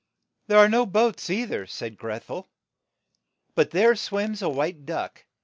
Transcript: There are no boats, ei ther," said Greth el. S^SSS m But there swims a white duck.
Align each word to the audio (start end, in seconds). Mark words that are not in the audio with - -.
There 0.47 0.57
are 0.57 0.67
no 0.67 0.87
boats, 0.87 1.29
ei 1.29 1.45
ther," 1.45 1.67
said 1.67 1.95
Greth 1.95 2.31
el. 2.31 2.37
S^SSS 2.41 2.47
m 2.47 3.53
But 3.53 3.69
there 3.69 3.95
swims 3.95 4.41
a 4.41 4.49
white 4.49 4.83
duck. 4.83 5.25